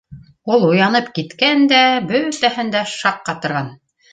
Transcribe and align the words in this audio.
Ул 0.53 0.63
уянып 0.69 1.11
киткән 1.17 1.63
дә, 1.73 1.83
бөтәһен 2.13 2.75
дә 2.77 2.85
шаҡ 2.97 3.25
ҡатырған. 3.29 3.71